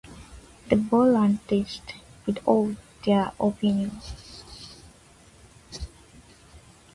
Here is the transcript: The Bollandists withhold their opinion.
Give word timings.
The 0.69 0.77
Bollandists 0.77 1.93
withhold 2.25 2.77
their 3.05 3.33
opinion. 3.39 4.01